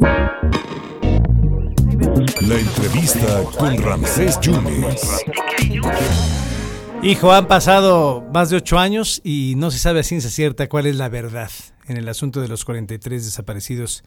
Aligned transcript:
La 0.00 0.48
entrevista 2.58 3.42
con 3.58 3.76
Ramsés 3.78 4.38
Yunes. 4.40 5.24
Hijo, 7.02 7.32
han 7.32 7.46
pasado 7.46 8.24
más 8.32 8.50
de 8.50 8.56
ocho 8.56 8.78
años 8.78 9.20
y 9.24 9.54
no 9.56 9.70
se 9.70 9.78
sabe 9.78 10.00
a 10.00 10.02
ciencia 10.02 10.30
cierta 10.30 10.68
cuál 10.68 10.86
es 10.86 10.96
la 10.96 11.08
verdad 11.08 11.50
en 11.86 11.96
el 11.96 12.08
asunto 12.08 12.40
de 12.40 12.48
los 12.48 12.64
43 12.64 13.24
desaparecidos 13.24 14.04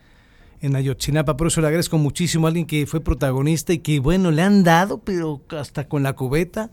en 0.61 0.75
Ayotzinapa. 0.75 1.37
Por 1.37 1.47
eso 1.47 1.61
le 1.61 1.67
agradezco 1.67 1.97
muchísimo 1.97 2.47
a 2.47 2.49
alguien 2.49 2.65
que 2.65 2.85
fue 2.85 3.01
protagonista 3.01 3.73
y 3.73 3.79
que, 3.79 3.99
bueno, 3.99 4.31
le 4.31 4.43
han 4.43 4.63
dado, 4.63 4.99
pero 4.99 5.41
hasta 5.49 5.87
con 5.87 6.03
la 6.03 6.13
cubeta. 6.13 6.69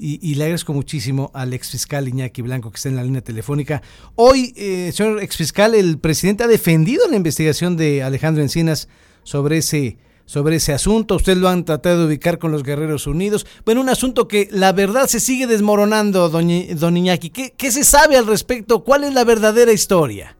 Y, 0.00 0.36
le 0.36 0.44
agradezco 0.44 0.72
muchísimo 0.72 1.30
al 1.34 1.52
exfiscal 1.52 2.06
Iñaki 2.06 2.42
Blanco 2.42 2.70
que 2.70 2.76
está 2.76 2.88
en 2.88 2.96
la 2.96 3.02
línea 3.02 3.20
telefónica. 3.20 3.82
Hoy, 4.14 4.52
eh, 4.56 4.92
señor 4.92 5.20
exfiscal, 5.20 5.74
el 5.74 5.98
presidente 5.98 6.44
ha 6.44 6.46
defendido 6.46 7.08
la 7.10 7.16
investigación 7.16 7.76
de 7.76 8.04
Alejandro 8.04 8.42
Encinas 8.42 8.88
sobre 9.24 9.58
ese 9.58 9.98
sobre 10.24 10.56
ese 10.56 10.74
asunto. 10.74 11.16
Usted 11.16 11.38
lo 11.38 11.48
han 11.48 11.64
tratado 11.64 12.00
de 12.00 12.06
ubicar 12.06 12.38
con 12.38 12.52
los 12.52 12.62
Guerreros 12.62 13.06
Unidos. 13.06 13.46
Bueno, 13.64 13.80
un 13.80 13.88
asunto 13.88 14.28
que 14.28 14.46
la 14.50 14.72
verdad 14.72 15.06
se 15.06 15.20
sigue 15.20 15.46
desmoronando, 15.46 16.28
don 16.28 16.96
Iñaki. 16.96 17.30
¿Qué, 17.30 17.54
¿Qué 17.56 17.70
se 17.70 17.82
sabe 17.82 18.16
al 18.16 18.26
respecto? 18.26 18.84
¿Cuál 18.84 19.04
es 19.04 19.14
la 19.14 19.24
verdadera 19.24 19.72
historia? 19.72 20.36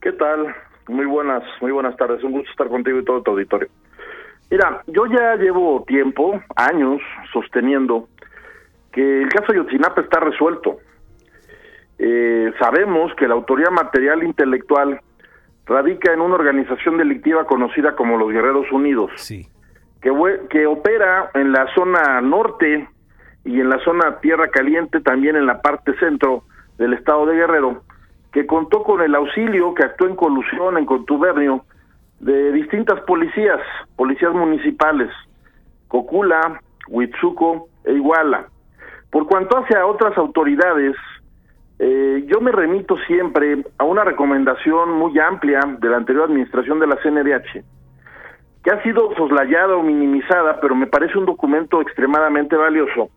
¿Qué 0.00 0.12
tal? 0.12 0.46
Muy 0.88 1.04
buenas, 1.04 1.42
muy 1.60 1.72
buenas 1.72 1.94
tardes. 1.96 2.24
Un 2.24 2.32
gusto 2.32 2.50
estar 2.50 2.68
contigo 2.68 2.98
y 2.98 3.04
todo 3.04 3.22
tu 3.22 3.32
auditorio. 3.32 3.68
Mira, 4.50 4.82
yo 4.88 5.06
ya 5.06 5.36
llevo 5.36 5.84
tiempo, 5.86 6.42
años, 6.56 7.00
sosteniendo 7.32 8.08
que 8.92 9.22
el 9.22 9.28
caso 9.28 9.52
de 9.52 9.58
Yotzinapa 9.58 10.00
está 10.00 10.20
resuelto. 10.20 10.78
Eh, 11.98 12.52
sabemos 12.58 13.14
que 13.14 13.28
la 13.28 13.34
autoría 13.34 13.70
material 13.70 14.22
intelectual 14.22 15.00
radica 15.66 16.12
en 16.12 16.20
una 16.20 16.34
organización 16.34 16.96
delictiva 16.96 17.46
conocida 17.46 17.94
como 17.94 18.16
los 18.16 18.32
Guerreros 18.32 18.70
Unidos, 18.72 19.12
sí. 19.16 19.48
que, 20.00 20.10
que 20.48 20.66
opera 20.66 21.30
en 21.34 21.52
la 21.52 21.72
zona 21.74 22.20
norte 22.20 22.88
y 23.44 23.60
en 23.60 23.68
la 23.68 23.78
zona 23.84 24.18
Tierra 24.20 24.48
Caliente, 24.48 25.00
también 25.00 25.36
en 25.36 25.46
la 25.46 25.62
parte 25.62 25.96
centro 25.98 26.44
del 26.78 26.94
estado 26.94 27.26
de 27.26 27.36
Guerrero, 27.36 27.82
que 28.32 28.46
contó 28.46 28.82
con 28.82 29.02
el 29.02 29.14
auxilio, 29.14 29.74
que 29.74 29.84
actuó 29.84 30.08
en 30.08 30.16
colusión, 30.16 30.78
en 30.78 30.86
contubernio, 30.86 31.64
de 32.20 32.52
distintas 32.52 33.00
policías, 33.02 33.60
policías 33.96 34.32
municipales, 34.32 35.10
Cocula, 35.88 36.60
Huitzuco 36.88 37.68
e 37.84 37.92
Iguala. 37.94 38.46
Por 39.10 39.26
cuanto 39.26 39.58
hace 39.58 39.76
a 39.76 39.86
otras 39.86 40.16
autoridades, 40.16 40.94
eh, 41.78 42.24
yo 42.26 42.40
me 42.40 42.52
remito 42.52 42.96
siempre 43.06 43.64
a 43.78 43.84
una 43.84 44.04
recomendación 44.04 44.92
muy 44.92 45.18
amplia 45.18 45.60
de 45.78 45.88
la 45.88 45.96
anterior 45.96 46.24
administración 46.24 46.78
de 46.78 46.86
la 46.86 46.96
CNDH, 47.02 47.64
que 48.62 48.70
ha 48.70 48.82
sido 48.82 49.14
soslayada 49.16 49.74
o 49.76 49.82
minimizada, 49.82 50.60
pero 50.60 50.74
me 50.76 50.86
parece 50.86 51.18
un 51.18 51.26
documento 51.26 51.80
extremadamente 51.80 52.54
valioso, 52.54 53.08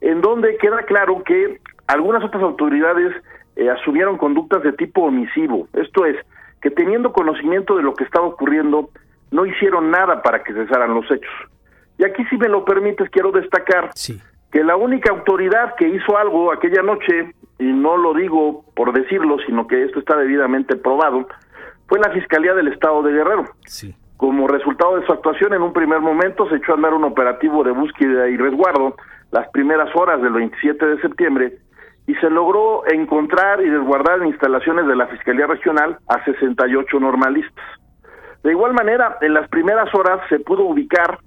en 0.00 0.20
donde 0.20 0.58
queda 0.58 0.82
claro 0.82 1.22
que 1.24 1.60
algunas 1.86 2.22
otras 2.22 2.42
autoridades 2.42 3.14
eh, 3.56 3.70
asumieron 3.70 4.18
conductas 4.18 4.62
de 4.62 4.72
tipo 4.72 5.02
omisivo, 5.02 5.68
esto 5.72 6.04
es, 6.04 6.16
que 6.60 6.70
teniendo 6.70 7.12
conocimiento 7.12 7.76
de 7.76 7.82
lo 7.82 7.94
que 7.94 8.04
estaba 8.04 8.26
ocurriendo, 8.26 8.90
no 9.30 9.46
hicieron 9.46 9.90
nada 9.90 10.20
para 10.20 10.42
que 10.42 10.52
cesaran 10.52 10.94
los 10.94 11.10
hechos. 11.10 11.32
Y 11.96 12.04
aquí, 12.04 12.24
si 12.24 12.36
me 12.36 12.48
lo 12.48 12.64
permites, 12.64 13.08
quiero 13.10 13.30
destacar 13.30 13.90
sí 13.94 14.20
que 14.54 14.62
la 14.62 14.76
única 14.76 15.10
autoridad 15.10 15.74
que 15.74 15.88
hizo 15.88 16.16
algo 16.16 16.52
aquella 16.52 16.80
noche, 16.80 17.34
y 17.58 17.64
no 17.64 17.96
lo 17.96 18.14
digo 18.14 18.64
por 18.76 18.92
decirlo, 18.92 19.36
sino 19.44 19.66
que 19.66 19.82
esto 19.82 19.98
está 19.98 20.16
debidamente 20.16 20.76
probado, 20.76 21.26
fue 21.88 21.98
la 21.98 22.12
Fiscalía 22.12 22.54
del 22.54 22.68
Estado 22.68 23.02
de 23.02 23.14
Guerrero. 23.14 23.46
Sí. 23.66 23.92
Como 24.16 24.46
resultado 24.46 24.96
de 24.96 25.04
su 25.06 25.12
actuación, 25.12 25.54
en 25.54 25.62
un 25.62 25.72
primer 25.72 25.98
momento 25.98 26.48
se 26.48 26.54
echó 26.54 26.70
a 26.70 26.76
andar 26.76 26.94
un 26.94 27.02
operativo 27.02 27.64
de 27.64 27.72
búsqueda 27.72 28.28
y 28.28 28.36
resguardo 28.36 28.94
las 29.32 29.48
primeras 29.48 29.90
horas 29.96 30.22
del 30.22 30.32
27 30.32 30.86
de 30.86 31.00
septiembre 31.00 31.58
y 32.06 32.14
se 32.14 32.30
logró 32.30 32.86
encontrar 32.86 33.60
y 33.60 33.68
resguardar 33.68 34.20
en 34.20 34.28
instalaciones 34.28 34.86
de 34.86 34.94
la 34.94 35.08
Fiscalía 35.08 35.48
Regional 35.48 35.98
a 36.06 36.24
68 36.24 37.00
normalistas. 37.00 37.64
De 38.44 38.52
igual 38.52 38.72
manera, 38.72 39.18
en 39.20 39.34
las 39.34 39.48
primeras 39.48 39.92
horas 39.96 40.20
se 40.28 40.38
pudo 40.38 40.62
ubicar 40.62 41.18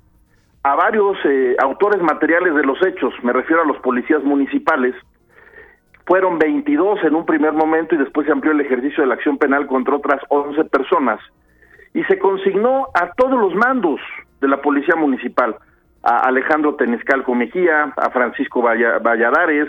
a 0.63 0.75
varios 0.75 1.17
eh, 1.25 1.55
autores 1.59 2.01
materiales 2.01 2.53
de 2.55 2.63
los 2.63 2.77
hechos, 2.85 3.13
me 3.23 3.33
refiero 3.33 3.61
a 3.61 3.65
los 3.65 3.77
policías 3.77 4.23
municipales, 4.23 4.95
fueron 6.05 6.39
22 6.39 7.03
en 7.03 7.15
un 7.15 7.25
primer 7.25 7.53
momento 7.53 7.95
y 7.95 7.97
después 7.97 8.25
se 8.25 8.31
amplió 8.31 8.53
el 8.53 8.61
ejercicio 8.61 9.03
de 9.03 9.07
la 9.07 9.15
acción 9.15 9.37
penal 9.37 9.67
contra 9.67 9.95
otras 9.95 10.21
11 10.29 10.63
personas 10.65 11.19
y 11.93 12.03
se 12.05 12.17
consignó 12.17 12.87
a 12.93 13.11
todos 13.13 13.39
los 13.39 13.55
mandos 13.55 13.99
de 14.39 14.47
la 14.47 14.61
policía 14.61 14.95
municipal, 14.95 15.55
a 16.03 16.19
Alejandro 16.27 16.75
Tenescalco 16.75 17.33
Mejía, 17.35 17.91
a 17.97 18.09
Francisco 18.11 18.61
Valladares, 18.61 19.67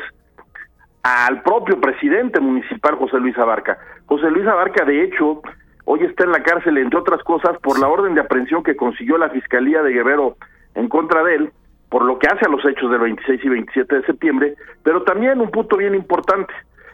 al 1.03 1.43
propio 1.43 1.81
presidente 1.81 2.38
municipal 2.38 2.97
José 2.97 3.19
Luis 3.19 3.37
Abarca. 3.38 3.78
José 4.06 4.31
Luis 4.31 4.47
Abarca, 4.47 4.84
de 4.84 5.05
hecho, 5.05 5.43
hoy 5.87 6.00
está 6.05 6.25
en 6.25 6.32
la 6.32 6.43
cárcel, 6.43 6.78
entre 6.78 6.99
otras 6.99 7.22
cosas, 7.22 7.59
por 7.62 7.78
la 7.78 7.88
orden 7.88 8.15
de 8.15 8.20
aprehensión 8.20 8.62
que 8.62 8.76
consiguió 8.76 9.16
la 9.16 9.31
Fiscalía 9.31 9.82
de 9.82 9.93
Guerrero 9.93 10.37
en 10.78 10.88
contra 10.88 11.22
de 11.24 11.34
él 11.34 11.52
por 11.88 12.04
lo 12.04 12.18
que 12.18 12.26
hace 12.26 12.44
a 12.44 12.50
los 12.50 12.64
hechos 12.64 12.90
del 12.90 13.00
26 13.00 13.44
y 13.44 13.48
27 13.48 13.96
de 13.96 14.06
septiembre, 14.06 14.54
pero 14.82 15.02
también 15.02 15.40
un 15.40 15.50
punto 15.50 15.76
bien 15.76 15.94
importante, 15.94 16.52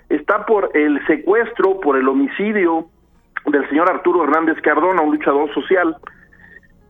está 0.08 0.46
por 0.46 0.70
el 0.74 1.04
secuestro, 1.06 1.80
por 1.80 1.96
el 1.96 2.08
homicidio 2.08 2.86
del 3.46 3.68
señor 3.68 3.90
Arturo 3.90 4.24
Hernández 4.24 4.60
Cardona, 4.62 5.02
un 5.02 5.16
luchador 5.16 5.52
social, 5.52 5.96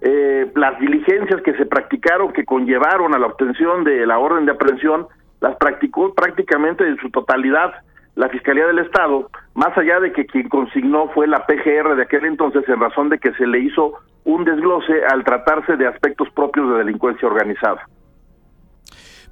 eh, 0.03 0.51
las 0.55 0.79
diligencias 0.81 1.41
que 1.43 1.55
se 1.55 1.65
practicaron, 1.65 2.33
que 2.33 2.45
conllevaron 2.45 3.15
a 3.15 3.19
la 3.19 3.27
obtención 3.27 3.85
de 3.85 4.07
la 4.07 4.19
orden 4.19 4.45
de 4.45 4.53
aprehensión, 4.53 5.07
las 5.41 5.57
practicó 5.57 6.13
prácticamente 6.13 6.87
en 6.87 6.99
su 6.99 7.11
totalidad 7.11 7.73
la 8.15 8.29
Fiscalía 8.29 8.67
del 8.67 8.81
Estado, 8.81 9.31
más 9.55 9.77
allá 9.79 10.01
de 10.01 10.13
que 10.13 10.27
quien 10.27 10.49
consignó 10.49 11.09
fue 11.15 11.27
la 11.27 11.47
PGR 11.47 11.97
de 11.97 12.03
aquel 12.03 12.25
entonces 12.25 12.65
en 12.69 12.81
razón 12.81 13.09
de 13.09 13.19
que 13.19 13.33
se 13.35 13.47
le 13.47 13.61
hizo 13.61 13.95
un 14.25 14.45
desglose 14.45 15.05
al 15.11 15.25
tratarse 15.25 15.77
de 15.77 15.87
aspectos 15.87 16.29
propios 16.35 16.71
de 16.71 16.79
delincuencia 16.79 17.29
organizada. 17.29 17.89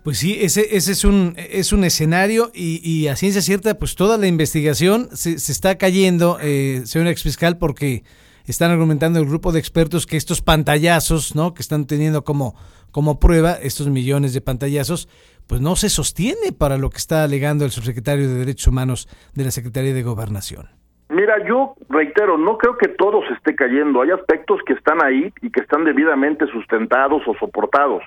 Pues 0.05 0.19
sí, 0.19 0.39
ese, 0.41 0.77
es 0.77 1.05
un 1.05 1.35
es 1.37 1.73
un 1.73 1.85
escenario 1.85 2.51
y, 2.53 3.07
a 3.07 3.15
ciencia 3.15 3.41
cierta, 3.41 3.75
pues 3.79 3.95
toda 3.95 4.19
la 4.19 4.27
investigación 4.27 5.09
se, 5.13 5.39
se 5.39 5.53
está 5.53 5.79
cayendo, 5.79 6.39
eh, 6.41 6.83
señor 6.85 7.07
exfiscal, 7.07 7.57
porque 7.57 8.03
están 8.47 8.73
argumentando 8.73 9.21
el 9.21 9.27
grupo 9.27 9.53
de 9.53 9.61
expertos 9.61 10.07
que 10.07 10.17
estos 10.17 10.43
pantallazos, 10.43 11.37
¿no? 11.37 11.55
Que 11.55 11.63
están 11.63 11.87
teniendo 11.87 12.25
como, 12.25 12.57
como 12.91 13.21
prueba 13.21 13.53
estos 13.53 13.89
millones 13.89 14.35
de 14.35 14.41
pantallazos, 14.41 15.09
pues 15.47 15.61
no 15.61 15.77
se 15.77 15.89
sostiene 15.89 16.53
para 16.57 16.79
lo 16.79 16.91
que 16.91 16.99
está 16.99 17.25
alegando 17.25 17.65
el 17.65 17.71
subsecretario 17.71 18.29
de 18.29 18.35
Derechos 18.35 18.69
Humanos 18.69 19.09
de 19.35 19.45
la 19.45 19.51
Secretaría 19.51 19.95
de 19.95 20.03
Gobernación. 20.03 20.69
Mira, 21.09 21.45
yo 21.47 21.75
reitero, 21.91 22.39
no 22.39 22.57
creo 22.57 22.79
que 22.79 22.89
todo 22.89 23.21
se 23.29 23.35
esté 23.35 23.55
cayendo. 23.55 24.01
Hay 24.01 24.11
aspectos 24.11 24.61
que 24.65 24.73
están 24.73 25.05
ahí 25.05 25.33
y 25.43 25.51
que 25.51 25.61
están 25.61 25.85
debidamente 25.85 26.47
sustentados 26.47 27.23
o 27.27 27.35
soportados. 27.35 28.03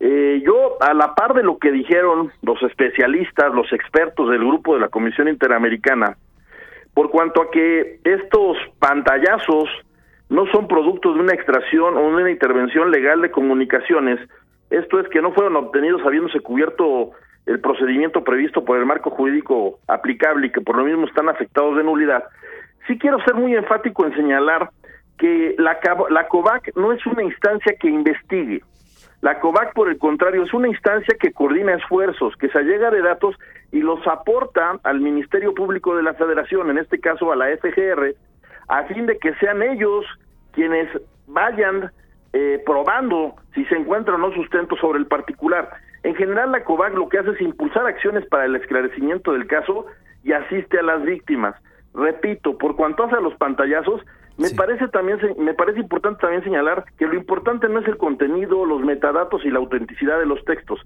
Eh, 0.00 0.42
yo, 0.44 0.76
a 0.80 0.94
la 0.94 1.14
par 1.14 1.34
de 1.34 1.42
lo 1.42 1.58
que 1.58 1.70
dijeron 1.70 2.32
los 2.42 2.62
especialistas, 2.62 3.52
los 3.52 3.72
expertos 3.72 4.30
del 4.30 4.40
grupo 4.40 4.74
de 4.74 4.80
la 4.80 4.88
Comisión 4.88 5.28
Interamericana, 5.28 6.16
por 6.94 7.10
cuanto 7.10 7.42
a 7.42 7.50
que 7.50 8.00
estos 8.02 8.56
pantallazos 8.78 9.68
no 10.28 10.46
son 10.52 10.68
productos 10.68 11.14
de 11.14 11.20
una 11.20 11.34
extracción 11.34 11.96
o 11.96 12.00
una 12.00 12.30
intervención 12.30 12.90
legal 12.90 13.22
de 13.22 13.30
comunicaciones, 13.30 14.18
esto 14.70 15.00
es 15.00 15.08
que 15.08 15.22
no 15.22 15.32
fueron 15.32 15.56
obtenidos 15.56 16.02
habiéndose 16.04 16.40
cubierto 16.40 17.12
el 17.46 17.60
procedimiento 17.60 18.22
previsto 18.22 18.64
por 18.64 18.78
el 18.78 18.84
marco 18.84 19.10
jurídico 19.10 19.78
aplicable 19.88 20.48
y 20.48 20.52
que 20.52 20.60
por 20.60 20.76
lo 20.76 20.84
mismo 20.84 21.06
están 21.06 21.28
afectados 21.28 21.76
de 21.76 21.84
nulidad. 21.84 22.24
Sí 22.86 22.98
quiero 22.98 23.18
ser 23.24 23.34
muy 23.34 23.54
enfático 23.54 24.04
en 24.04 24.14
señalar 24.14 24.70
que 25.16 25.54
la, 25.58 25.78
la 26.10 26.28
COVAC 26.28 26.76
no 26.76 26.92
es 26.92 27.04
una 27.06 27.22
instancia 27.22 27.74
que 27.80 27.88
investigue. 27.88 28.62
La 29.20 29.40
COVAC, 29.40 29.72
por 29.72 29.88
el 29.88 29.98
contrario, 29.98 30.44
es 30.44 30.54
una 30.54 30.68
instancia 30.68 31.16
que 31.18 31.32
coordina 31.32 31.74
esfuerzos, 31.74 32.36
que 32.36 32.48
se 32.50 32.58
allega 32.58 32.90
de 32.90 33.02
datos 33.02 33.34
y 33.72 33.80
los 33.80 34.06
aporta 34.06 34.78
al 34.84 35.00
Ministerio 35.00 35.54
Público 35.54 35.96
de 35.96 36.02
la 36.02 36.14
Federación, 36.14 36.70
en 36.70 36.78
este 36.78 37.00
caso 37.00 37.32
a 37.32 37.36
la 37.36 37.46
FGR, 37.56 38.14
a 38.68 38.84
fin 38.84 39.06
de 39.06 39.18
que 39.18 39.34
sean 39.34 39.62
ellos 39.62 40.04
quienes 40.52 40.88
vayan 41.26 41.90
eh, 42.40 42.62
probando 42.64 43.34
si 43.52 43.64
se 43.64 43.74
encuentra 43.74 44.14
o 44.14 44.18
no 44.18 44.32
sustento 44.32 44.76
sobre 44.76 45.00
el 45.00 45.06
particular. 45.06 45.70
En 46.04 46.14
general, 46.14 46.52
la 46.52 46.62
COVAC 46.62 46.94
lo 46.94 47.08
que 47.08 47.18
hace 47.18 47.30
es 47.30 47.40
impulsar 47.40 47.84
acciones 47.84 48.24
para 48.26 48.44
el 48.44 48.54
esclarecimiento 48.54 49.32
del 49.32 49.48
caso 49.48 49.86
y 50.22 50.30
asiste 50.30 50.78
a 50.78 50.84
las 50.84 51.02
víctimas. 51.02 51.56
Repito, 51.94 52.56
por 52.56 52.76
cuanto 52.76 53.02
hace 53.02 53.16
a 53.16 53.20
los 53.20 53.34
pantallazos, 53.34 54.02
me 54.36 54.50
parece 54.50 54.86
también 54.86 55.18
me 55.36 55.52
parece 55.52 55.80
importante 55.80 56.20
también 56.20 56.44
señalar 56.44 56.84
que 56.96 57.08
lo 57.08 57.14
importante 57.14 57.68
no 57.68 57.80
es 57.80 57.88
el 57.88 57.96
contenido, 57.96 58.64
los 58.64 58.82
metadatos 58.82 59.44
y 59.44 59.50
la 59.50 59.58
autenticidad 59.58 60.20
de 60.20 60.26
los 60.26 60.44
textos, 60.44 60.78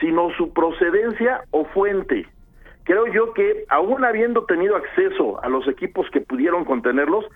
sino 0.00 0.30
su 0.30 0.52
procedencia 0.52 1.42
o 1.52 1.66
fuente. 1.66 2.26
Creo 2.82 3.06
yo 3.06 3.32
que 3.32 3.64
aún 3.68 4.04
habiendo 4.04 4.44
tenido 4.46 4.74
acceso 4.74 5.40
a 5.44 5.48
los 5.48 5.68
equipos 5.68 6.10
que 6.10 6.20
pudieron 6.20 6.64
contenerlos, 6.64 7.26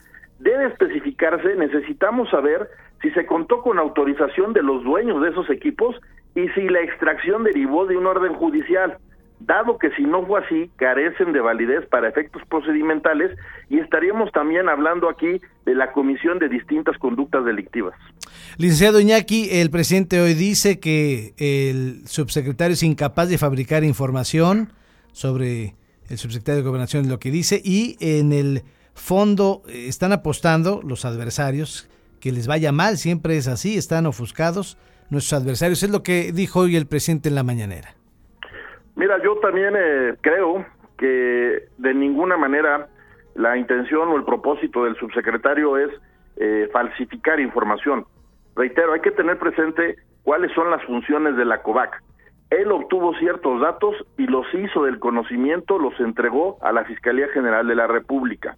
debe 0.41 0.67
especificarse, 0.67 1.55
necesitamos 1.55 2.29
saber 2.31 2.69
si 3.03 3.11
se 3.11 3.27
contó 3.27 3.63
con 3.63 3.79
autorización 3.79 4.53
de 4.53 4.63
los 4.63 4.85
dueños 4.85 5.23
de 5.23 5.31
esos 5.31 5.49
equipos 5.51 5.97
y 6.35 6.49
si 6.51 6.69
la 6.69 6.81
extracción 6.81 7.45
derivó 7.45 7.87
de 7.87 7.97
un 7.97 8.07
orden 8.07 8.35
judicial, 8.35 8.99
dado 9.41 9.79
que 9.79 9.91
si 9.93 10.03
no 10.03 10.27
fue 10.27 10.41
así, 10.41 10.71
carecen 10.77 11.33
de 11.33 11.41
validez 11.41 11.87
para 11.87 12.09
efectos 12.09 12.43
procedimentales 12.49 13.37
y 13.69 13.79
estaríamos 13.79 14.31
también 14.33 14.69
hablando 14.69 15.09
aquí 15.09 15.41
de 15.65 15.75
la 15.75 15.93
comisión 15.93 16.39
de 16.39 16.49
distintas 16.49 16.99
conductas 16.99 17.45
delictivas. 17.45 17.95
Licenciado 18.59 19.01
Iñaki, 19.01 19.49
el 19.51 19.71
presidente 19.71 20.21
hoy 20.21 20.35
dice 20.35 20.79
que 20.79 21.33
el 21.39 22.07
subsecretario 22.07 22.75
es 22.75 22.83
incapaz 22.83 23.29
de 23.29 23.39
fabricar 23.39 23.83
información 23.83 24.73
sobre 25.13 25.75
el 26.09 26.19
subsecretario 26.19 26.63
de 26.63 26.69
Gobernación, 26.69 27.09
lo 27.09 27.19
que 27.19 27.31
dice, 27.31 27.61
y 27.65 27.97
en 28.01 28.33
el 28.33 28.63
fondo 28.95 29.63
eh, 29.69 29.87
están 29.89 30.13
apostando 30.13 30.83
los 30.85 31.05
adversarios 31.05 31.89
que 32.21 32.33
les 32.33 32.47
vaya 32.47 32.73
mal, 32.73 32.97
siempre 32.97 33.37
es 33.37 33.49
así, 33.49 33.77
están 33.77 34.07
ofuscados 34.07 34.79
nuestros 35.11 35.43
adversarios. 35.43 35.83
Es 35.83 35.91
lo 35.91 36.03
que 36.03 36.33
dijo 36.33 36.61
hoy 36.61 36.77
el 36.77 36.87
presidente 36.87 37.29
en 37.29 37.35
la 37.35 37.43
mañanera. 37.43 37.95
Mira, 38.97 39.23
yo 39.23 39.37
también 39.39 39.75
eh, 39.77 40.15
creo 40.21 40.65
que 40.99 41.69
de 41.79 41.95
ninguna 41.95 42.37
manera 42.37 42.89
la 43.35 43.57
intención 43.57 44.09
o 44.09 44.17
el 44.17 44.25
propósito 44.25 44.85
del 44.85 44.97
subsecretario 44.97 45.79
es 45.79 45.91
eh, 46.37 46.69
falsificar 46.73 47.41
información. 47.41 48.05
Reitero, 48.55 48.93
hay 48.93 49.01
que 49.01 49.11
tener 49.11 49.39
presente 49.39 49.97
cuáles 50.23 50.53
son 50.53 50.71
las 50.71 50.85
funciones 50.85 51.37
de 51.37 51.45
la 51.45 51.63
COVAC. 51.63 52.03
Él 52.51 52.73
obtuvo 52.73 53.15
ciertos 53.19 53.61
datos 53.61 53.95
y 54.19 54.27
los 54.27 54.47
hizo 54.53 54.85
del 54.85 54.99
conocimiento, 54.99 55.79
los 55.79 55.99
entregó 56.01 56.59
a 56.63 56.73
la 56.73 56.85
Fiscalía 56.85 57.29
General 57.29 57.67
de 57.67 57.77
la 57.77 57.87
República. 57.87 58.57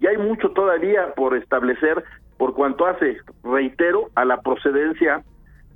Y 0.00 0.06
hay 0.06 0.16
mucho 0.16 0.50
todavía 0.50 1.14
por 1.14 1.36
establecer 1.36 2.04
por 2.36 2.54
cuanto 2.54 2.86
hace, 2.86 3.18
reitero, 3.42 4.10
a 4.14 4.24
la 4.24 4.40
procedencia 4.40 5.22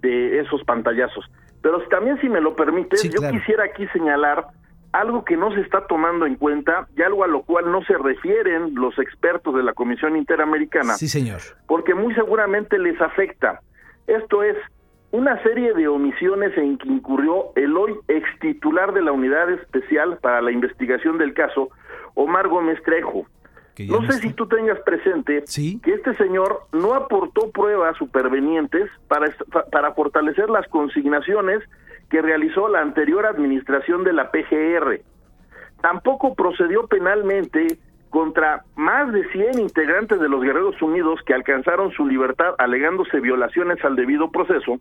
de 0.00 0.40
esos 0.40 0.62
pantallazos. 0.64 1.24
Pero 1.62 1.80
también, 1.88 2.20
si 2.20 2.28
me 2.28 2.40
lo 2.40 2.54
permites, 2.54 3.02
yo 3.02 3.30
quisiera 3.30 3.64
aquí 3.64 3.86
señalar 3.88 4.46
algo 4.92 5.24
que 5.24 5.36
no 5.36 5.52
se 5.52 5.60
está 5.60 5.86
tomando 5.86 6.24
en 6.24 6.36
cuenta 6.36 6.88
y 6.96 7.02
algo 7.02 7.24
a 7.24 7.26
lo 7.26 7.42
cual 7.42 7.70
no 7.70 7.82
se 7.84 7.96
refieren 7.98 8.74
los 8.74 8.98
expertos 8.98 9.54
de 9.54 9.62
la 9.62 9.74
Comisión 9.74 10.16
Interamericana. 10.16 10.94
Sí, 10.94 11.08
señor. 11.08 11.40
Porque 11.66 11.94
muy 11.94 12.14
seguramente 12.14 12.78
les 12.78 13.00
afecta. 13.00 13.60
Esto 14.06 14.42
es 14.42 14.56
una 15.10 15.42
serie 15.42 15.74
de 15.74 15.88
omisiones 15.88 16.56
en 16.56 16.78
que 16.78 16.88
incurrió 16.88 17.52
el 17.56 17.76
hoy 17.76 17.94
ex 18.08 18.26
titular 18.40 18.92
de 18.92 19.02
la 19.02 19.12
Unidad 19.12 19.50
Especial 19.50 20.18
para 20.18 20.40
la 20.42 20.52
Investigación 20.52 21.18
del 21.18 21.34
caso, 21.34 21.70
Omar 22.14 22.48
Gómez 22.48 22.82
Trejo, 22.82 23.26
no, 23.86 24.02
sé 24.10 24.20
si 24.20 24.32
tú 24.32 24.46
tengas 24.46 24.80
presente 24.80 25.44
que 25.82 25.94
este 25.94 26.14
señor 26.16 26.62
no 26.72 26.94
aportó 26.94 27.50
pruebas 27.50 27.96
supervenientes 27.96 28.90
para, 29.06 29.32
para 29.70 29.92
fortalecer 29.92 30.50
las 30.50 30.66
consignaciones 30.68 31.62
que 32.10 32.22
realizó 32.22 32.68
la 32.68 32.80
anterior 32.80 33.26
administración 33.26 34.04
de 34.04 34.12
la 34.12 34.30
PGR. 34.30 35.00
Tampoco 35.80 36.34
procedió 36.34 36.86
penalmente 36.86 37.78
contra 38.10 38.64
más 38.74 39.12
de 39.12 39.28
100 39.30 39.60
integrantes 39.60 40.18
de 40.20 40.28
los 40.28 40.42
Guerreros 40.42 40.80
Unidos 40.80 41.20
que 41.26 41.34
alcanzaron 41.34 41.92
su 41.92 42.06
libertad 42.06 42.54
alegándose 42.58 43.20
violaciones 43.20 43.84
al 43.84 43.96
debido 43.96 44.30
proceso, 44.30 44.80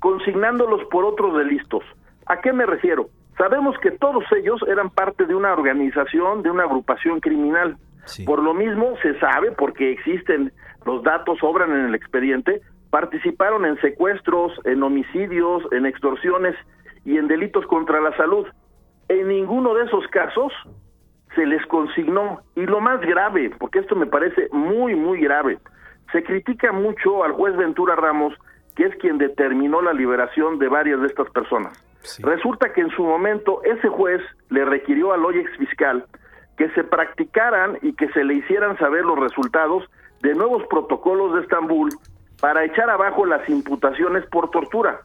consignándolos 0.00 0.84
por 0.90 1.04
otros 1.04 1.36
delitos. 1.36 1.84
¿A 2.26 2.40
qué 2.40 2.52
me 2.52 2.66
refiero? 2.66 3.08
Sabemos 3.36 3.76
que 3.78 3.90
todos 3.90 4.24
ellos 4.32 4.60
eran 4.66 4.88
parte 4.90 5.26
de 5.26 5.34
una 5.34 5.52
organización, 5.52 6.42
de 6.42 6.50
una 6.50 6.64
agrupación 6.64 7.20
criminal. 7.20 7.76
Por 8.24 8.42
lo 8.42 8.54
mismo, 8.54 8.94
se 9.02 9.18
sabe, 9.18 9.52
porque 9.52 9.92
existen 9.92 10.52
los 10.84 11.02
datos, 11.02 11.38
obran 11.42 11.72
en 11.72 11.86
el 11.86 11.94
expediente, 11.94 12.60
participaron 12.90 13.64
en 13.64 13.80
secuestros, 13.80 14.52
en 14.64 14.82
homicidios, 14.82 15.62
en 15.72 15.86
extorsiones 15.86 16.54
y 17.04 17.18
en 17.18 17.28
delitos 17.28 17.66
contra 17.66 18.00
la 18.00 18.16
salud. 18.16 18.46
En 19.08 19.28
ninguno 19.28 19.74
de 19.74 19.84
esos 19.84 20.06
casos 20.08 20.52
se 21.34 21.44
les 21.44 21.64
consignó, 21.66 22.40
y 22.54 22.64
lo 22.64 22.80
más 22.80 23.00
grave, 23.00 23.50
porque 23.58 23.80
esto 23.80 23.94
me 23.94 24.06
parece 24.06 24.48
muy, 24.52 24.94
muy 24.94 25.20
grave, 25.20 25.58
se 26.12 26.22
critica 26.22 26.72
mucho 26.72 27.24
al 27.24 27.32
juez 27.32 27.56
Ventura 27.56 27.96
Ramos, 27.96 28.32
que 28.74 28.84
es 28.84 28.96
quien 28.96 29.18
determinó 29.18 29.82
la 29.82 29.92
liberación 29.92 30.58
de 30.58 30.68
varias 30.68 31.00
de 31.00 31.08
estas 31.08 31.30
personas. 31.30 31.82
Resulta 32.20 32.72
que 32.72 32.82
en 32.82 32.90
su 32.90 33.02
momento 33.02 33.60
ese 33.64 33.88
juez 33.88 34.20
le 34.50 34.64
requirió 34.64 35.12
al 35.12 35.24
hoy 35.24 35.38
ex 35.38 35.56
fiscal 35.58 36.04
que 36.56 36.68
se 36.70 36.84
practicaran 36.84 37.78
y 37.82 37.92
que 37.92 38.08
se 38.10 38.24
le 38.24 38.34
hicieran 38.34 38.78
saber 38.78 39.04
los 39.04 39.18
resultados 39.18 39.84
de 40.22 40.34
nuevos 40.34 40.62
protocolos 40.68 41.34
de 41.34 41.40
Estambul 41.42 41.90
para 42.40 42.64
echar 42.64 42.90
abajo 42.90 43.26
las 43.26 43.48
imputaciones 43.48 44.24
por 44.26 44.50
tortura. 44.50 45.00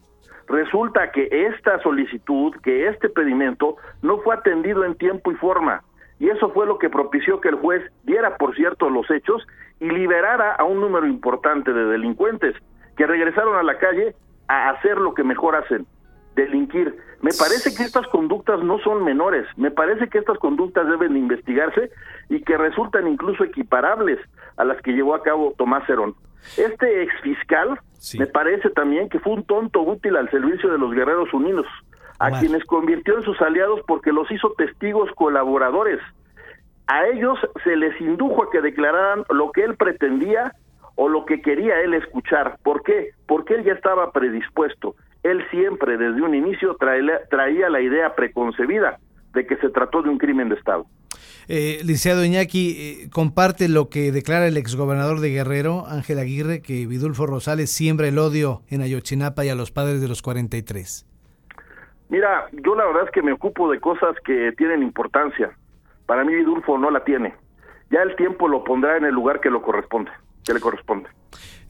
Resulta 0.48 1.10
que 1.12 1.28
esta 1.30 1.80
solicitud, 1.82 2.54
que 2.62 2.88
este 2.88 3.08
pedimento, 3.08 3.76
no 4.02 4.18
fue 4.18 4.34
atendido 4.34 4.84
en 4.84 4.96
tiempo 4.96 5.30
y 5.30 5.34
forma. 5.36 5.82
Y 6.18 6.28
eso 6.28 6.50
fue 6.50 6.66
lo 6.66 6.78
que 6.78 6.90
propició 6.90 7.40
que 7.40 7.48
el 7.48 7.56
juez 7.56 7.82
diera, 8.04 8.36
por 8.36 8.54
cierto, 8.54 8.90
los 8.90 9.10
hechos 9.10 9.46
y 9.80 9.88
liberara 9.90 10.52
a 10.52 10.64
un 10.64 10.80
número 10.80 11.06
importante 11.06 11.72
de 11.72 11.84
delincuentes 11.86 12.54
que 12.96 13.06
regresaron 13.06 13.56
a 13.56 13.62
la 13.62 13.78
calle 13.78 14.14
a 14.48 14.70
hacer 14.70 14.98
lo 14.98 15.14
que 15.14 15.24
mejor 15.24 15.56
hacen, 15.56 15.86
delinquir. 16.34 16.96
Me 17.20 17.30
parece 17.38 17.74
que 17.74 17.84
estas 17.84 18.06
conductas 18.08 18.62
no 18.62 18.78
son 18.80 19.04
menores, 19.04 19.46
me 19.56 19.70
parece 19.70 20.08
que 20.08 20.18
estas 20.18 20.38
conductas 20.38 20.88
deben 20.88 21.16
investigarse 21.16 21.90
y 22.28 22.42
que 22.42 22.56
resultan 22.56 23.06
incluso 23.06 23.44
equiparables 23.44 24.18
a 24.56 24.64
las 24.64 24.80
que 24.82 24.92
llevó 24.92 25.14
a 25.14 25.22
cabo 25.22 25.54
Tomás 25.56 25.88
Herón. 25.88 26.14
Este 26.56 27.02
ex 27.02 27.12
fiscal 27.22 27.78
me 28.18 28.26
parece 28.26 28.70
también 28.70 29.08
que 29.08 29.20
fue 29.20 29.34
un 29.34 29.44
tonto 29.44 29.82
útil 29.82 30.16
al 30.16 30.30
servicio 30.30 30.70
de 30.72 30.78
los 30.78 30.92
Guerreros 30.92 31.32
Unidos, 31.32 31.66
a 32.18 32.40
quienes 32.40 32.64
convirtió 32.64 33.16
en 33.16 33.22
sus 33.22 33.40
aliados 33.40 33.80
porque 33.86 34.12
los 34.12 34.30
hizo 34.30 34.52
testigos 34.58 35.08
colaboradores. 35.14 36.00
A 36.88 37.06
ellos 37.06 37.38
se 37.62 37.76
les 37.76 37.98
indujo 38.00 38.42
a 38.42 38.50
que 38.50 38.60
declararan 38.60 39.24
lo 39.30 39.52
que 39.52 39.62
él 39.62 39.76
pretendía 39.76 40.52
o 40.96 41.08
lo 41.08 41.24
que 41.24 41.40
quería 41.40 41.80
él 41.80 41.94
escuchar. 41.94 42.58
¿Por 42.64 42.82
qué? 42.82 43.10
Porque 43.26 43.54
él 43.54 43.64
ya 43.64 43.72
estaba 43.72 44.10
predispuesto 44.10 44.96
él 45.22 45.44
siempre 45.50 45.96
desde 45.96 46.22
un 46.22 46.34
inicio 46.34 46.76
traía, 46.76 47.70
la 47.70 47.80
idea 47.80 48.14
preconcebida 48.14 48.98
de 49.32 49.46
que 49.46 49.56
se 49.56 49.68
trató 49.70 50.02
de 50.02 50.10
un 50.10 50.18
crimen 50.18 50.48
de 50.48 50.56
Estado. 50.56 50.86
Eh, 51.48 51.78
licenciado 51.80 52.24
Iñaki, 52.24 52.76
eh, 52.78 53.10
comparte 53.10 53.68
lo 53.68 53.88
que 53.88 54.12
declara 54.12 54.46
el 54.46 54.56
exgobernador 54.56 55.20
de 55.20 55.30
Guerrero, 55.30 55.84
Ángel 55.86 56.18
Aguirre, 56.18 56.62
que 56.62 56.86
Vidulfo 56.86 57.26
Rosales 57.26 57.70
siembra 57.70 58.08
el 58.08 58.18
odio 58.18 58.62
en 58.68 58.80
Ayotzinapa 58.82 59.44
y 59.44 59.48
a 59.48 59.54
los 59.54 59.70
padres 59.70 60.00
de 60.00 60.08
los 60.08 60.22
43. 60.22 61.06
Mira, 62.08 62.46
yo 62.52 62.74
la 62.74 62.84
verdad 62.86 63.04
es 63.04 63.10
que 63.10 63.22
me 63.22 63.32
ocupo 63.32 63.70
de 63.70 63.80
cosas 63.80 64.14
que 64.24 64.52
tienen 64.52 64.82
importancia. 64.82 65.50
Para 66.06 66.24
mí 66.24 66.34
Vidulfo 66.34 66.78
no 66.78 66.90
la 66.90 67.04
tiene. 67.04 67.34
Ya 67.90 68.02
el 68.02 68.16
tiempo 68.16 68.48
lo 68.48 68.64
pondrá 68.64 68.96
en 68.96 69.04
el 69.04 69.14
lugar 69.14 69.40
que 69.40 69.50
lo 69.50 69.62
corresponde, 69.62 70.10
que 70.44 70.54
le 70.54 70.60
corresponde. 70.60 71.08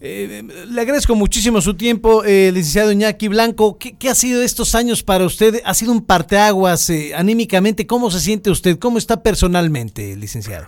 Eh, 0.04 0.42
le 0.68 0.80
agradezco 0.80 1.14
muchísimo 1.14 1.60
su 1.60 1.76
tiempo, 1.76 2.24
eh, 2.24 2.50
licenciado 2.52 2.90
Iñaki 2.90 3.28
Blanco. 3.28 3.78
¿Qué, 3.78 4.08
ha 4.08 4.14
sido 4.14 4.42
estos 4.42 4.74
años 4.74 5.04
para 5.04 5.24
usted? 5.24 5.60
¿Ha 5.64 5.74
sido 5.74 5.92
un 5.92 6.04
parteaguas 6.04 6.90
eh, 6.90 7.12
anímicamente? 7.14 7.86
¿Cómo 7.86 8.10
se 8.10 8.18
siente 8.18 8.50
usted? 8.50 8.80
¿Cómo 8.80 8.98
está 8.98 9.22
personalmente, 9.22 10.16
licenciado? 10.16 10.66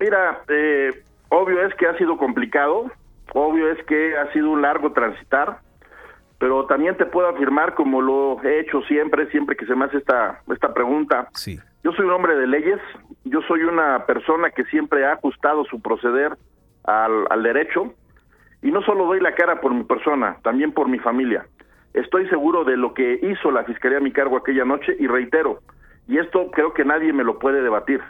Mira, 0.00 0.42
eh, 0.48 0.90
obvio 1.28 1.64
es 1.64 1.72
que 1.76 1.86
ha 1.86 1.96
sido 1.96 2.18
complicado, 2.18 2.90
obvio 3.32 3.70
es 3.70 3.78
que 3.86 4.18
ha 4.18 4.32
sido 4.32 4.50
un 4.50 4.62
largo 4.62 4.92
transitar, 4.92 5.60
pero 6.38 6.66
también 6.66 6.96
te 6.96 7.06
puedo 7.06 7.28
afirmar, 7.28 7.74
como 7.76 8.02
lo 8.02 8.42
he 8.42 8.58
hecho 8.58 8.82
siempre, 8.88 9.30
siempre 9.30 9.56
que 9.56 9.66
se 9.66 9.76
me 9.76 9.84
hace 9.84 9.98
esta, 9.98 10.42
esta 10.52 10.74
pregunta, 10.74 11.28
sí. 11.34 11.60
yo 11.84 11.92
soy 11.92 12.06
un 12.06 12.10
hombre 12.10 12.34
de 12.34 12.48
leyes, 12.48 12.80
yo 13.24 13.40
soy 13.46 13.62
una 13.62 14.04
persona 14.04 14.50
que 14.50 14.64
siempre 14.64 15.06
ha 15.06 15.12
ajustado 15.12 15.64
su 15.66 15.80
proceder 15.80 16.36
al, 16.82 17.24
al 17.30 17.42
derecho, 17.44 17.94
y 18.64 18.72
no 18.72 18.80
solo 18.82 19.04
doy 19.04 19.20
la 19.20 19.34
cara 19.34 19.60
por 19.60 19.74
mi 19.74 19.84
persona, 19.84 20.38
también 20.42 20.72
por 20.72 20.88
mi 20.88 20.98
familia. 20.98 21.44
Estoy 21.92 22.26
seguro 22.30 22.64
de 22.64 22.78
lo 22.78 22.94
que 22.94 23.20
hizo 23.22 23.50
la 23.50 23.62
Fiscalía 23.64 23.98
a 23.98 24.00
mi 24.00 24.10
cargo 24.10 24.38
aquella 24.38 24.64
noche 24.64 24.96
y 24.98 25.06
reitero, 25.06 25.58
y 26.08 26.16
esto 26.16 26.50
creo 26.50 26.72
que 26.72 26.82
nadie 26.82 27.12
me 27.12 27.24
lo 27.24 27.38
puede 27.38 27.62
debatir. 27.62 28.00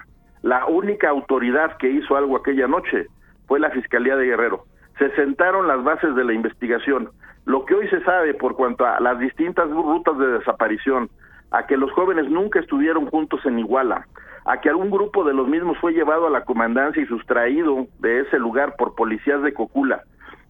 La 0.43 0.65
única 0.67 1.11
autoridad 1.11 1.77
que 1.79 1.91
hizo 1.91 2.17
algo 2.17 2.37
aquella 2.37 2.69
noche 2.69 3.09
fue 3.49 3.59
la 3.59 3.71
Fiscalía 3.71 4.15
de 4.15 4.27
Guerrero. 4.27 4.63
Se 4.97 5.11
sentaron 5.17 5.67
las 5.67 5.83
bases 5.83 6.15
de 6.15 6.23
la 6.23 6.33
investigación. 6.33 7.11
Lo 7.47 7.65
que 7.65 7.75
hoy 7.75 7.89
se 7.89 8.01
sabe 8.05 8.33
por 8.35 8.55
cuanto 8.55 8.87
a 8.87 9.01
las 9.01 9.19
distintas 9.19 9.69
rutas 9.69 10.17
de 10.19 10.39
desaparición, 10.39 11.11
a 11.51 11.67
que 11.67 11.77
los 11.77 11.91
jóvenes 11.91 12.31
nunca 12.31 12.61
estuvieron 12.61 13.07
juntos 13.07 13.45
en 13.45 13.59
Iguala, 13.59 14.07
a 14.45 14.61
que 14.61 14.69
algún 14.69 14.93
grupo 14.93 15.25
de 15.25 15.35
los 15.35 15.49
mismos 15.49 15.77
fue 15.79 15.95
llevado 15.95 16.29
a 16.29 16.31
la 16.31 16.45
comandancia 16.45 17.03
y 17.03 17.07
sustraído 17.07 17.89
de 17.99 18.21
ese 18.21 18.39
lugar 18.39 18.77
por 18.79 18.95
policías 18.95 19.43
de 19.43 19.53
Cocula, 19.53 20.05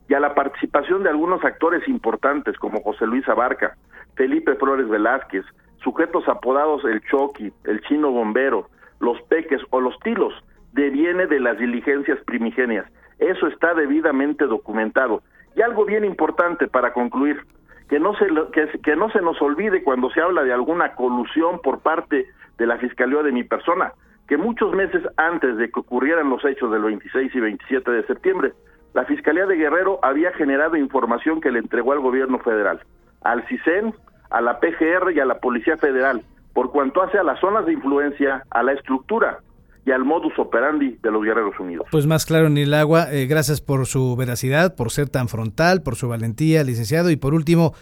y 0.09 0.15
a 0.15 0.21
la 0.21 0.35
participación 0.35 1.03
de 1.03 1.11
algunos 1.11 1.45
actores 1.45 1.87
importantes 1.89 2.57
como 2.59 2.83
José 2.83 3.07
Luis 3.07 3.29
Abarca, 3.29 3.77
Felipe 4.15 4.55
Flores 4.57 4.89
Velázquez, 4.89 5.45
sujetos 5.83 6.29
apodados 6.29 6.85
el 6.85 7.01
Choqui, 7.03 7.53
el 7.65 7.81
Chino 7.83 8.11
Bombero, 8.11 8.69
los 9.01 9.21
Peques 9.23 9.61
o 9.71 9.81
los 9.81 9.99
Tilos, 10.01 10.35
deviene 10.73 11.27
de 11.27 11.41
las 11.41 11.59
diligencias 11.59 12.19
primigenias. 12.25 12.87
Eso 13.19 13.47
está 13.47 13.75
debidamente 13.75 14.47
documentado. 14.47 15.23
Y 15.57 15.63
algo 15.63 15.85
bien 15.85 16.05
importante 16.05 16.67
para 16.67 16.93
concluir, 16.93 17.41
que 17.89 18.01
no 18.01 18.15
se 18.17 18.27
que, 18.53 18.81
que 18.81 18.97
no 18.97 19.11
se 19.11 19.21
nos 19.21 19.41
olvide 19.41 19.85
cuando 19.85 20.11
se 20.11 20.21
habla 20.21 20.43
de 20.43 20.53
alguna 20.53 20.95
colusión 20.95 21.61
por 21.63 21.81
parte 21.81 22.27
de 22.59 22.67
la 22.67 22.79
Fiscalía 22.79 23.23
de 23.23 23.33
mi 23.33 23.45
persona, 23.45 23.93
que 24.27 24.37
muchos 24.37 24.73
meses 24.73 25.03
antes 25.17 25.57
de 25.57 25.71
que 25.71 25.81
ocurrieran 25.81 26.31
los 26.31 26.45
hechos 26.45 26.73
del 26.73 26.83
26 26.83 27.35
y 27.35 27.41
27 27.41 27.91
de 27.91 28.07
septiembre, 28.07 28.53
la 28.95 29.05
Fiscalía 29.05 29.45
de 29.45 29.57
Guerrero 29.57 29.99
había 30.03 30.33
generado 30.33 30.77
información 30.77 31.41
que 31.41 31.51
le 31.51 31.59
entregó 31.59 31.93
al 31.93 32.01
gobierno 32.01 32.39
federal, 32.39 32.81
al 33.23 33.47
CISEN, 33.49 33.93
a 34.31 34.41
la 34.41 34.61
PGR 34.61 35.13
y 35.15 35.21
a 35.21 35.25
la 35.25 35.39
Policía 35.41 35.77
Federal, 35.77 36.23
por 36.53 36.71
cuanto 36.71 37.03
hace 37.03 37.19
a 37.19 37.25
las 37.25 37.41
zonas 37.41 37.67
de 37.67 37.73
influencia, 37.73 38.45
a 38.51 38.63
la 38.63 38.73
estructura 38.73 39.41
y 39.85 39.91
al 39.91 40.05
modus 40.05 40.39
operandi 40.39 40.97
de 41.03 41.11
los 41.11 41.25
Guerreros 41.25 41.59
Unidos. 41.59 41.89
Pues 41.91 42.07
más 42.07 42.25
claro 42.25 42.49
ni 42.49 42.63
el 42.63 42.73
agua, 42.73 43.13
eh, 43.13 43.27
gracias 43.27 43.61
por 43.61 43.85
su 43.87 44.15
veracidad, 44.15 44.77
por 44.77 44.93
ser 44.93 45.09
tan 45.09 45.29
frontal, 45.29 45.83
por 45.83 45.97
su 45.97 46.09
valentía, 46.09 46.63
licenciado, 46.63 47.11
y 47.11 47.17
por 47.17 47.35
último, 47.35 47.75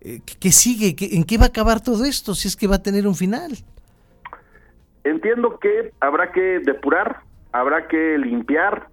eh, 0.00 0.20
¿qué 0.40 0.52
sigue? 0.52 0.94
¿En 1.16 1.24
qué 1.24 1.36
va 1.36 1.44
a 1.44 1.48
acabar 1.48 1.82
todo 1.82 2.04
esto? 2.04 2.34
Si 2.34 2.46
es 2.46 2.56
que 2.56 2.68
va 2.68 2.76
a 2.76 2.82
tener 2.82 3.08
un 3.08 3.16
final. 3.16 3.52
Entiendo 5.02 5.58
que 5.58 5.92
habrá 5.98 6.30
que 6.30 6.60
depurar, 6.60 7.22
habrá 7.52 7.88
que 7.88 8.16
limpiar 8.18 8.89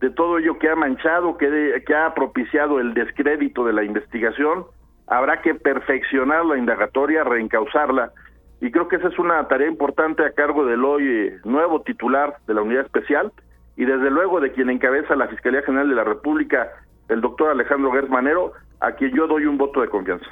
de 0.00 0.10
todo 0.10 0.38
ello 0.38 0.58
que 0.58 0.68
ha 0.68 0.76
manchado, 0.76 1.36
que, 1.36 1.82
que 1.86 1.94
ha 1.94 2.14
propiciado 2.14 2.80
el 2.80 2.94
descrédito 2.94 3.64
de 3.64 3.74
la 3.74 3.84
investigación, 3.84 4.64
habrá 5.06 5.42
que 5.42 5.54
perfeccionar 5.54 6.46
la 6.46 6.56
indagatoria, 6.56 7.22
reencauzarla, 7.24 8.12
y 8.60 8.70
creo 8.70 8.88
que 8.88 8.96
esa 8.96 9.08
es 9.08 9.18
una 9.18 9.46
tarea 9.48 9.68
importante 9.68 10.24
a 10.24 10.32
cargo 10.32 10.64
del 10.64 10.84
hoy 10.84 11.04
eh, 11.06 11.38
nuevo 11.44 11.82
titular 11.82 12.36
de 12.46 12.54
la 12.54 12.62
unidad 12.62 12.84
especial, 12.84 13.32
y 13.76 13.84
desde 13.84 14.10
luego 14.10 14.40
de 14.40 14.52
quien 14.52 14.70
encabeza 14.70 15.16
la 15.16 15.28
Fiscalía 15.28 15.62
General 15.62 15.88
de 15.88 15.94
la 15.94 16.04
República, 16.04 16.68
el 17.08 17.20
doctor 17.20 17.50
Alejandro 17.50 17.92
Gertz 17.92 18.10
Manero, 18.10 18.52
a 18.80 18.92
quien 18.92 19.14
yo 19.14 19.26
doy 19.26 19.44
un 19.44 19.58
voto 19.58 19.80
de 19.80 19.88
confianza. 19.88 20.26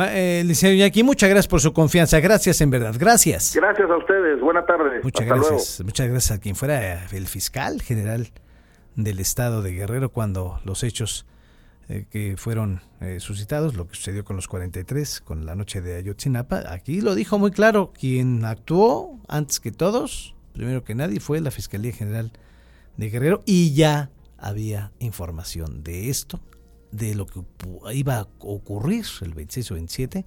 Eh, 0.00 0.42
licenciado 0.42 0.74
Iñaki, 0.74 1.02
muchas 1.02 1.28
gracias 1.28 1.48
por 1.48 1.60
su 1.60 1.72
confianza. 1.72 2.20
Gracias, 2.20 2.60
en 2.60 2.70
verdad. 2.70 2.94
Gracias. 2.98 3.54
Gracias 3.56 3.90
a 3.90 3.96
ustedes. 3.96 4.40
Buena 4.40 4.64
tarde. 4.64 5.00
Muchas 5.02 5.26
gracias. 5.26 5.82
Muchas 5.84 6.08
gracias 6.08 6.38
a 6.38 6.40
quien 6.40 6.54
fuera 6.54 7.04
el 7.10 7.26
fiscal 7.26 7.82
general 7.82 8.28
del 8.98 9.20
estado 9.20 9.62
de 9.62 9.72
Guerrero 9.72 10.10
cuando 10.10 10.60
los 10.64 10.82
hechos 10.82 11.24
eh, 11.88 12.06
que 12.10 12.36
fueron 12.36 12.82
eh, 13.00 13.20
suscitados, 13.20 13.76
lo 13.76 13.86
que 13.86 13.94
sucedió 13.94 14.24
con 14.24 14.34
los 14.34 14.48
43, 14.48 15.20
con 15.20 15.46
la 15.46 15.54
noche 15.54 15.80
de 15.80 15.96
Ayotzinapa, 15.96 16.64
aquí 16.72 17.00
lo 17.00 17.14
dijo 17.14 17.38
muy 17.38 17.52
claro, 17.52 17.92
quien 17.98 18.44
actuó 18.44 19.20
antes 19.28 19.60
que 19.60 19.70
todos, 19.70 20.34
primero 20.52 20.82
que 20.82 20.96
nadie, 20.96 21.20
fue 21.20 21.40
la 21.40 21.52
Fiscalía 21.52 21.92
General 21.92 22.32
de 22.96 23.08
Guerrero 23.08 23.42
y 23.46 23.72
ya 23.72 24.10
había 24.36 24.90
información 24.98 25.84
de 25.84 26.10
esto 26.10 26.40
de 26.90 27.14
lo 27.14 27.26
que 27.26 27.40
iba 27.94 28.18
a 28.18 28.28
ocurrir 28.40 29.06
el 29.22 29.34
26 29.34 29.70
o 29.70 29.74
27 29.74 30.26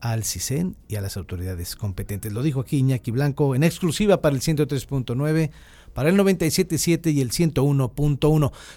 al 0.00 0.24
CISEN 0.24 0.76
y 0.88 0.96
a 0.96 1.00
las 1.00 1.16
autoridades 1.16 1.76
competentes. 1.76 2.32
Lo 2.32 2.42
dijo 2.42 2.60
aquí 2.60 2.78
Iñaki 2.78 3.12
Blanco 3.12 3.54
en 3.54 3.62
exclusiva 3.62 4.20
para 4.20 4.34
el 4.34 4.42
103.9, 4.42 5.52
para 5.94 6.10
el 6.10 6.16
97.7 6.16 7.12
y 7.12 7.20
el 7.20 7.30
101.1. 7.30 8.52